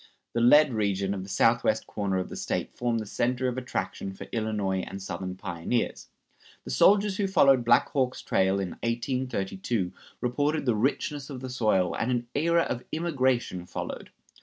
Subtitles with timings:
[0.33, 4.13] The lead region of the southwest corner of the State formed the center of attraction
[4.15, 6.09] for Illinois and Southern pioneers.
[6.63, 11.93] The soldiers who followed Black Hawk's trail in 1832 reported the richness of the soil,
[11.95, 14.09] and an era of immigration followed.